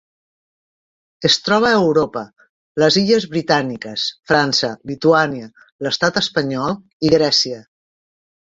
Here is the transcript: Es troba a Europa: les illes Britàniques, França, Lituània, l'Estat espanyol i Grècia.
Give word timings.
Es 1.27 1.35
troba 1.49 1.67
a 1.71 1.81
Europa: 1.81 2.23
les 2.83 2.97
illes 3.01 3.27
Britàniques, 3.35 4.07
França, 4.33 4.73
Lituània, 4.93 5.51
l'Estat 5.87 6.19
espanyol 6.27 6.75
i 7.09 7.17
Grècia. 7.17 7.63